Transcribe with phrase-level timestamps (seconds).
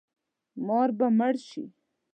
[0.65, 1.63] مار به مړ شي